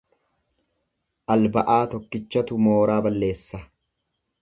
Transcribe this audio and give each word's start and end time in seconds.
Alba'aa 1.35 1.79
tokkichatu 1.93 2.61
mooraa 2.69 2.99
balleessa. 3.09 3.65